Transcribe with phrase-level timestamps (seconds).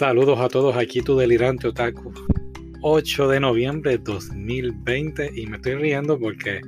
[0.00, 2.10] Saludos a todos, aquí tu delirante otaku.
[2.80, 6.62] 8 de noviembre de 2020 y me estoy riendo porque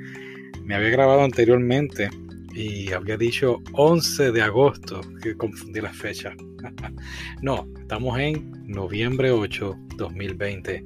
[0.66, 2.10] me había grabado anteriormente
[2.54, 6.34] y había dicho 11 de agosto, que confundí las fechas.
[7.40, 10.84] no, estamos en noviembre 8, 2020.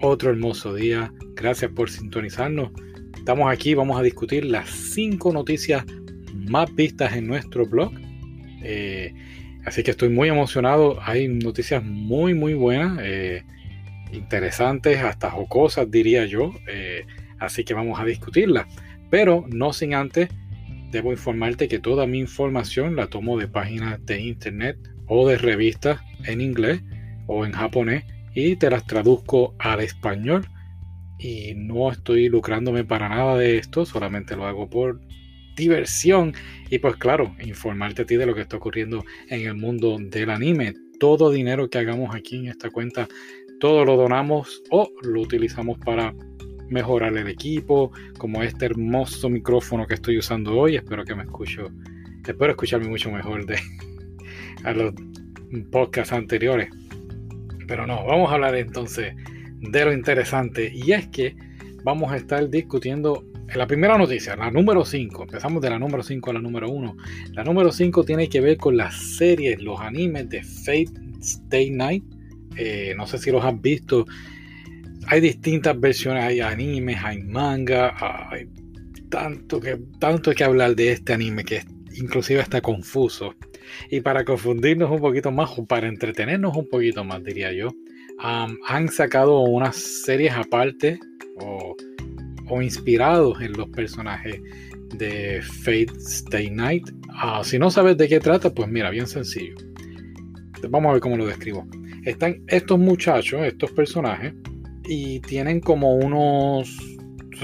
[0.00, 1.12] Otro hermoso día.
[1.34, 2.70] Gracias por sintonizarnos.
[3.16, 5.84] Estamos aquí, vamos a discutir las 5 noticias
[6.36, 7.90] más vistas en nuestro blog.
[8.62, 9.12] Eh,
[9.64, 10.98] así que estoy muy emocionado.
[11.02, 13.44] Hay noticias muy, muy buenas, eh,
[14.12, 16.52] interesantes, hasta jocosas, diría yo.
[16.68, 17.04] Eh,
[17.38, 18.66] así que vamos a discutirlas.
[19.10, 20.28] Pero no sin antes,
[20.90, 26.00] debo informarte que toda mi información la tomo de páginas de internet o de revistas
[26.24, 26.82] en inglés
[27.26, 30.46] o en japonés y te las traduzco al español.
[31.18, 35.00] Y no estoy lucrándome para nada de esto, solamente lo hago por
[35.56, 36.32] diversión
[36.70, 40.30] y pues claro, informarte a ti de lo que está ocurriendo en el mundo del
[40.30, 40.74] anime.
[40.98, 43.08] Todo dinero que hagamos aquí en esta cuenta,
[43.58, 46.14] todo lo donamos o lo utilizamos para
[46.68, 50.76] mejorar el equipo, como este hermoso micrófono que estoy usando hoy.
[50.76, 51.68] Espero que me escucho,
[52.26, 53.58] espero escucharme mucho mejor de
[54.64, 54.94] a los
[55.70, 56.70] podcasts anteriores.
[57.66, 59.14] Pero no, vamos a hablar entonces
[59.60, 61.36] de lo interesante y es que
[61.84, 63.24] vamos a estar discutiendo
[63.56, 66.96] la primera noticia, la número 5, empezamos de la número 5 a la número 1.
[67.32, 72.04] La número 5 tiene que ver con las series, los animes de Fate Stay Night.
[72.56, 74.06] Eh, no sé si los han visto.
[75.06, 77.94] Hay distintas versiones, hay animes, hay manga,
[78.30, 78.48] hay
[79.08, 83.34] tanto que, tanto que hablar de este anime que inclusive está confuso.
[83.90, 87.72] Y para confundirnos un poquito más, o para entretenernos un poquito más, diría yo,
[88.18, 91.00] han sacado unas series aparte
[92.50, 94.40] o inspirados en los personajes
[94.96, 96.90] de Fate Stay Night.
[97.10, 99.54] Ah, si no sabes de qué trata, pues mira, bien sencillo.
[100.68, 101.66] Vamos a ver cómo lo describo.
[102.04, 104.34] Están estos muchachos, estos personajes,
[104.84, 106.76] y tienen como unos.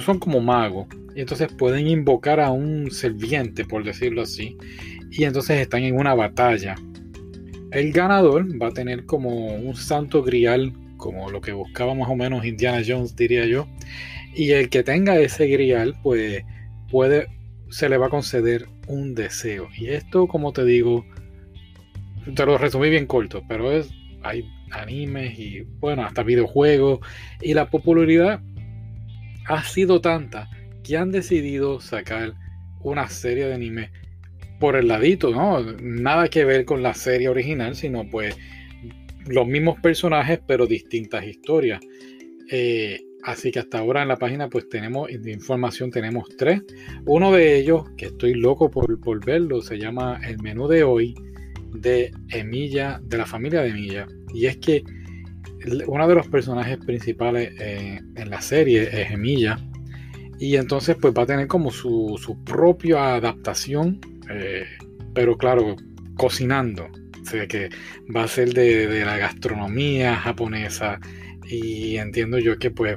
[0.04, 0.88] Son como magos.
[1.14, 4.56] Y entonces pueden invocar a un serviente, por decirlo así.
[5.10, 6.74] Y entonces están en una batalla.
[7.70, 12.16] El ganador va a tener como un santo grial, como lo que buscaba más o
[12.16, 13.66] menos Indiana Jones, diría yo.
[14.36, 16.44] Y el que tenga ese grial, pues
[16.90, 17.26] puede,
[17.70, 19.68] se le va a conceder un deseo.
[19.74, 21.06] Y esto, como te digo,
[22.34, 23.88] te lo resumí bien corto, pero es,
[24.22, 27.00] hay animes y bueno, hasta videojuegos.
[27.40, 28.42] Y la popularidad
[29.46, 30.50] ha sido tanta
[30.84, 32.34] que han decidido sacar
[32.80, 33.90] una serie de animes
[34.60, 35.62] por el ladito, ¿no?
[35.80, 38.36] Nada que ver con la serie original, sino pues
[39.26, 41.80] los mismos personajes, pero distintas historias.
[42.50, 46.62] Eh, Así que hasta ahora en la página pues tenemos información, tenemos tres.
[47.06, 51.12] Uno de ellos, que estoy loco por, por verlo, se llama El menú de hoy
[51.72, 54.06] de Emilla, de la familia de Emilla.
[54.32, 54.84] Y es que
[55.88, 59.58] uno de los personajes principales eh, en la serie es Emilla.
[60.38, 64.00] Y entonces pues va a tener como su, su propia adaptación,
[64.30, 64.66] eh,
[65.14, 65.74] pero claro,
[66.16, 66.86] cocinando.
[67.20, 67.70] O sea que
[68.14, 71.00] va a ser de, de la gastronomía japonesa
[71.48, 72.96] y entiendo yo que pues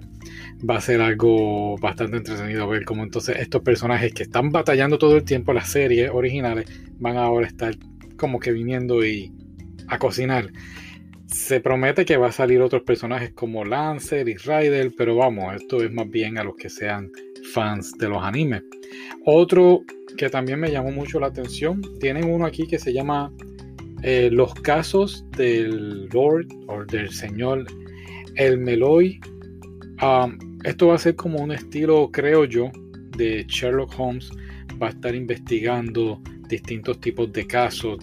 [0.67, 5.15] va a ser algo bastante entretenido ver cómo entonces estos personajes que están batallando todo
[5.15, 6.65] el tiempo las series originales
[6.99, 7.75] van ahora a estar
[8.17, 9.31] como que viniendo y
[9.87, 10.51] a cocinar.
[11.27, 15.83] Se promete que va a salir otros personajes como Lancer y Ryder, pero vamos, esto
[15.83, 17.11] es más bien a los que sean
[17.53, 18.63] fans de los animes.
[19.25, 19.83] Otro
[20.17, 23.31] que también me llamó mucho la atención, tienen uno aquí que se llama
[24.01, 27.65] eh, Los casos del Lord o del Señor
[28.35, 29.19] El Meloy
[30.63, 32.71] esto va a ser como un estilo, creo yo,
[33.17, 34.31] de Sherlock Holmes.
[34.81, 37.97] Va a estar investigando distintos tipos de casos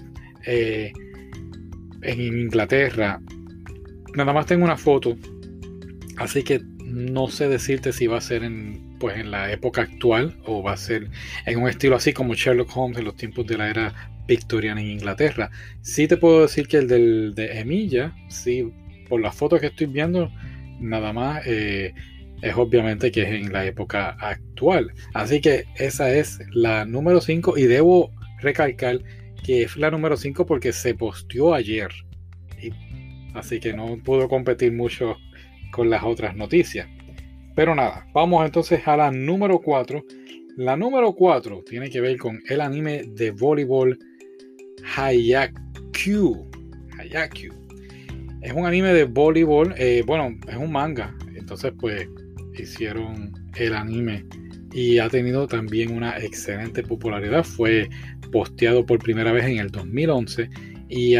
[0.45, 0.93] eh,
[2.03, 3.21] en Inglaterra.
[4.15, 5.17] Nada más tengo una foto,
[6.19, 10.39] así que no sé decirte si va a ser en, pues, en la época actual
[10.47, 11.11] o va a ser
[11.45, 14.89] en un estilo así como Sherlock Holmes en los tiempos de la era victoriana en
[14.89, 15.51] Inglaterra.
[15.83, 18.73] Sí te puedo decir que el del, de Emilla, sí,
[19.09, 20.31] por las fotos que estoy viendo,
[20.81, 21.95] nada más eh,
[22.43, 24.93] es obviamente que es en la época actual.
[25.15, 28.11] Así que esa es la número 5 y debo
[28.41, 29.01] recalcar
[29.45, 31.91] que es la número 5 porque se posteó ayer.
[33.35, 35.17] así que no pudo competir mucho
[35.71, 36.89] con las otras noticias.
[37.55, 40.05] Pero nada, vamos entonces a la número 4.
[40.57, 43.99] La número 4 tiene que ver con el anime de voleibol
[44.97, 46.51] Hayakyu.
[46.99, 47.66] Hayakyu.
[48.43, 51.15] Es un anime de voleibol, eh, bueno, es un manga.
[51.35, 52.09] Entonces, pues
[52.59, 54.25] hicieron el anime
[54.73, 57.45] y ha tenido también una excelente popularidad.
[57.45, 57.89] Fue
[58.31, 60.51] posteado por primera vez en el 2011
[60.89, 61.17] y,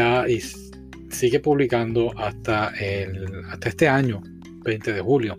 [1.09, 4.21] sigue publicando hasta, el, hasta este año,
[4.63, 5.37] 20 de julio.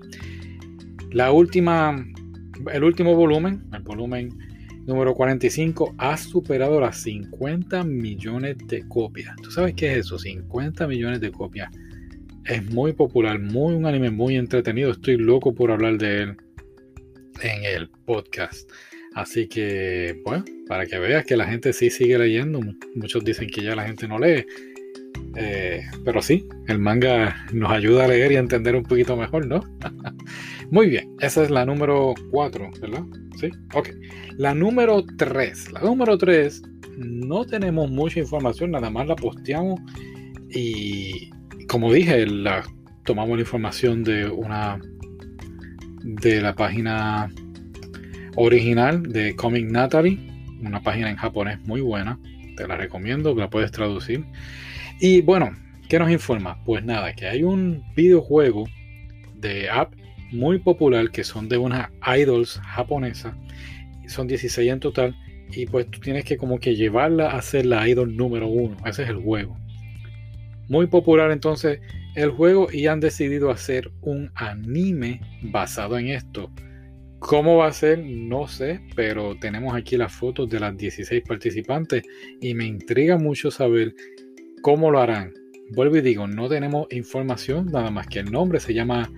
[1.13, 2.05] La última,
[2.73, 4.48] el último volumen, el volumen
[4.89, 9.37] número 45, ha superado las 50 millones de copias.
[9.43, 10.19] ¿Tú sabes qué es eso?
[10.19, 11.71] 50 millones de copias.
[12.47, 14.91] Es muy popular, muy un anime muy entretenido.
[14.91, 16.37] Estoy loco por hablar de él
[17.43, 18.69] en el podcast.
[19.15, 22.61] Así que, bueno, para que veas que la gente sí sigue leyendo.
[22.95, 24.47] Muchos dicen que ya la gente no lee.
[25.37, 29.61] Eh, pero sí, el manga nos ayuda a leer y entender un poquito mejor, ¿no?
[30.71, 33.05] Muy bien, esa es la número 4, ¿verdad?
[33.39, 33.91] Sí, ok.
[34.37, 35.73] La número 3.
[35.73, 36.63] La número 3
[36.99, 39.81] no tenemos mucha información, nada más la posteamos
[40.51, 41.31] y
[41.69, 42.65] como dije, la,
[43.05, 44.81] tomamos la información de una
[46.03, 47.31] de la página
[48.37, 50.19] original de Comic Natalie,
[50.61, 52.19] una página en japonés muy buena,
[52.57, 54.25] te la recomiendo, la puedes traducir.
[55.01, 55.51] Y bueno,
[55.89, 56.63] ¿qué nos informa?
[56.65, 58.67] Pues nada, que hay un videojuego
[59.37, 59.93] de app
[60.33, 63.35] muy popular que son de unas idols japonesas,
[64.09, 65.17] son 16 en total,
[65.51, 69.05] y pues tú tienes que como que llevarla a ser la idol número uno, ese
[69.05, 69.57] es el juego.
[70.69, 71.81] Muy popular entonces
[72.15, 76.51] el juego y han decidido hacer un anime basado en esto.
[77.21, 78.05] ¿Cómo va a ser?
[78.05, 82.03] No sé, pero tenemos aquí las fotos de las 16 participantes
[82.41, 83.95] y me intriga mucho saber
[84.63, 85.33] ¿Cómo lo harán?
[85.71, 89.11] Vuelvo y digo, no tenemos información, nada más que el nombre se llama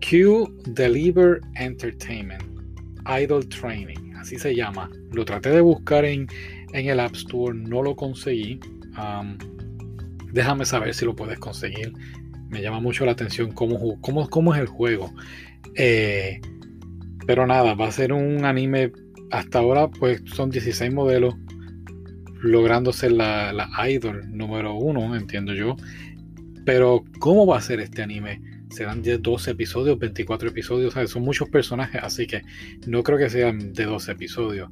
[0.00, 2.42] Q Deliver Entertainment
[3.06, 4.90] Idol Training, así se llama.
[5.12, 6.26] Lo traté de buscar en,
[6.72, 8.58] el App Store, no lo conseguí.
[10.32, 11.92] déjame saber si lo puedes conseguir.
[12.48, 15.12] Me llama mucho la atención cómo, cómo, cómo es el juego.
[15.74, 16.40] Eh,
[17.26, 18.92] pero nada, va a ser un anime.
[19.30, 21.34] Hasta ahora, pues son 16 modelos
[22.42, 25.76] logrando ser la, idol número uno, entiendo yo.
[26.64, 28.40] Pero, ¿cómo va a ser este anime?
[28.70, 32.42] Serán de 12 episodios, 24 episodios, son muchos personajes, así que
[32.86, 34.70] no creo que sean de 12 episodios.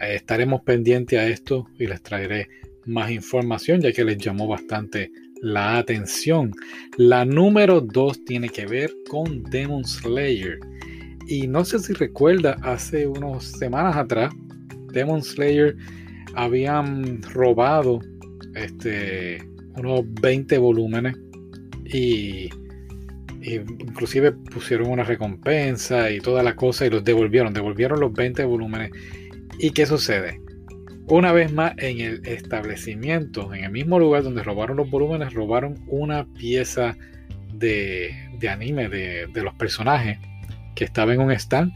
[0.00, 2.48] Eh, estaremos pendientes a esto y les traeré
[2.86, 6.52] más información, ya que les llamó bastante la atención.
[6.96, 10.58] La número 2 tiene que ver con Demon Slayer.
[11.26, 14.32] Y no sé si recuerda, hace unas semanas atrás,
[14.92, 15.76] Demon Slayer
[16.34, 18.00] habían robado
[18.54, 19.42] este,
[19.76, 21.16] unos 20 volúmenes
[21.84, 22.50] y,
[23.42, 28.90] inclusive pusieron una recompensa y toda la cosa y los devolvieron, devolvieron los 20 volúmenes.
[29.58, 30.40] ¿Y qué sucede?
[31.06, 35.82] Una vez más en el establecimiento, en el mismo lugar donde robaron los volúmenes, robaron
[35.88, 36.96] una pieza
[37.52, 38.14] de,
[38.48, 40.18] anime de, de los personajes
[40.76, 41.72] que estaba en un stand,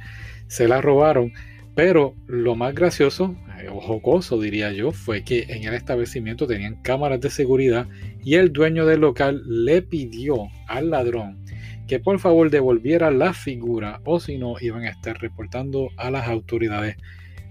[0.46, 1.32] se la robaron.
[1.74, 3.34] Pero lo más gracioso
[3.68, 7.86] jocoso diría yo, fue que en el establecimiento tenían cámaras de seguridad
[8.22, 11.44] y el dueño del local le pidió al ladrón
[11.86, 16.28] que por favor devolviera la figura o si no iban a estar reportando a las
[16.28, 16.96] autoridades,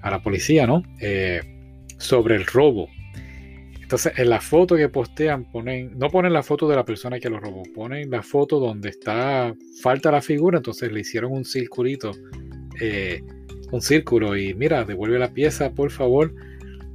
[0.01, 0.83] a la policía, ¿no?
[1.00, 1.42] Eh,
[1.98, 2.89] sobre el robo.
[3.80, 7.30] Entonces, en la foto que postean, ponen, no ponen la foto de la persona que
[7.30, 12.12] lo robó, ponen la foto donde está, falta la figura, entonces le hicieron un circulito
[12.81, 13.21] eh,
[13.73, 16.33] un círculo y mira, devuelve la pieza, por favor.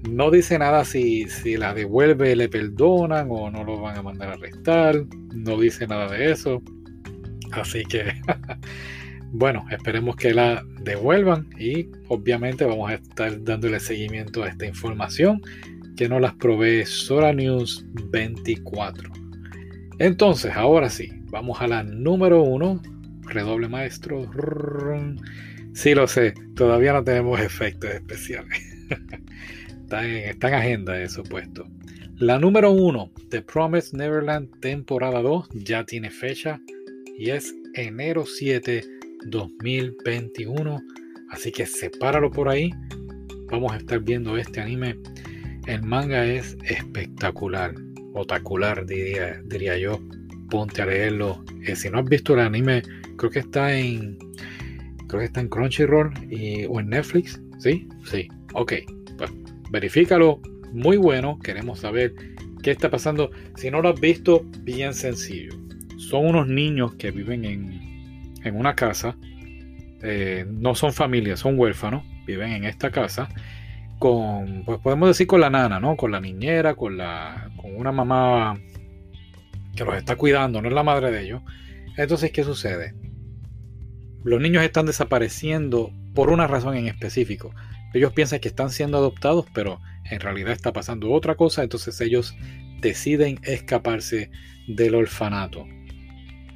[0.08, 4.28] No dice nada si, si la devuelve, le perdonan o no lo van a mandar
[4.28, 5.04] a arrestar.
[5.34, 6.62] No dice nada de eso.
[7.50, 8.12] Así que,
[9.32, 15.42] bueno, esperemos que la devuelvan y obviamente vamos a estar dándole seguimiento a esta información
[15.96, 19.10] que nos las provee Sora News 24.
[19.98, 22.80] Entonces, ahora sí, vamos a la número uno.
[23.22, 24.30] Redoble maestro.
[25.78, 26.34] Sí, lo sé.
[26.56, 28.58] Todavía no tenemos efectos especiales.
[29.84, 31.68] está, en, agenda eso puesto.
[32.16, 36.60] La número uno, The Promised Neverland temporada 2, ya tiene fecha
[37.16, 38.82] y es enero 7,
[39.26, 40.82] 2021.
[41.30, 42.72] Así que sepáralo por ahí.
[43.48, 44.98] Vamos a estar viendo este anime.
[45.68, 47.72] El manga es espectacular,
[48.14, 50.00] otacular diría, diría yo.
[50.50, 51.44] Ponte a leerlo.
[51.62, 52.82] Eh, si no has visto el anime,
[53.16, 54.27] creo que está en
[55.08, 56.12] creo que está en Crunchyroll
[56.68, 57.40] o en Netflix.
[57.58, 57.88] ¿Sí?
[58.04, 58.28] Sí.
[58.54, 58.74] Ok.
[59.16, 59.30] Pues
[59.70, 60.40] verifícalo.
[60.72, 61.38] Muy bueno.
[61.40, 62.14] Queremos saber
[62.62, 63.30] qué está pasando.
[63.56, 65.52] Si no lo has visto, bien sencillo.
[65.96, 69.16] Son unos niños que viven en, en una casa.
[70.02, 72.04] Eh, no son familias, son huérfanos.
[72.26, 73.28] Viven en esta casa.
[73.98, 75.96] Con, pues podemos decir con la nana, ¿no?
[75.96, 78.56] Con la niñera, con, la, con una mamá
[79.74, 81.42] que los está cuidando, no es la madre de ellos.
[81.96, 82.94] Entonces, ¿qué sucede?
[84.28, 87.54] Los niños están desapareciendo por una razón en específico.
[87.94, 89.80] Ellos piensan que están siendo adoptados, pero
[90.10, 92.36] en realidad está pasando otra cosa, entonces ellos
[92.80, 94.30] deciden escaparse
[94.66, 95.66] del orfanato.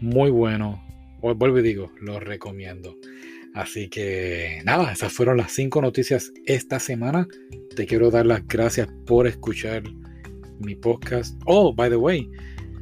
[0.00, 0.84] Muy bueno,
[1.20, 2.94] vuelvo y digo, lo recomiendo.
[3.54, 7.26] Así que nada, esas fueron las cinco noticias esta semana.
[7.74, 9.82] Te quiero dar las gracias por escuchar
[10.58, 11.40] mi podcast.
[11.46, 12.30] Oh, by the way,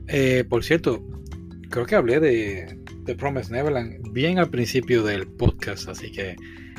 [0.09, 1.04] eh, por cierto,
[1.70, 6.37] creo que hablé de, The Promise Neverland bien al principio del podcast, así que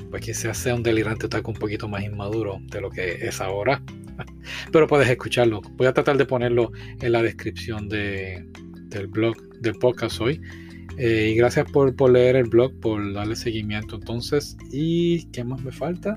[0.10, 3.82] pues quizás sea un delirante otaku un poquito más inmaduro de lo que es ahora.
[4.72, 5.62] Pero puedes escucharlo.
[5.78, 8.46] Voy a tratar de ponerlo en la descripción de,
[8.90, 10.42] del blog, del podcast hoy.
[10.98, 13.96] Eh, y gracias por, por, leer el blog, por darle seguimiento.
[13.96, 16.13] Entonces, ¿y qué más me falta?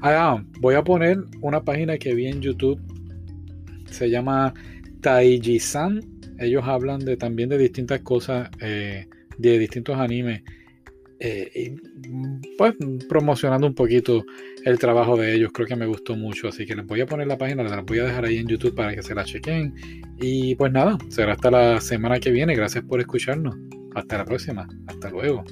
[0.00, 2.80] Ah, voy a poner una página que vi en YouTube.
[3.90, 4.54] Se llama
[5.00, 6.00] Taiji-san.
[6.38, 9.06] Ellos hablan de, también de distintas cosas, eh,
[9.38, 10.42] de distintos animes.
[11.20, 12.74] Eh, y pues
[13.08, 14.24] promocionando un poquito
[14.64, 17.26] el trabajo de ellos, creo que me gustó mucho, así que les voy a poner
[17.26, 19.74] la página, la voy a dejar ahí en YouTube para que se la chequen.
[20.20, 23.56] Y pues nada, será hasta la semana que viene, gracias por escucharnos,
[23.94, 25.44] hasta la próxima, hasta luego.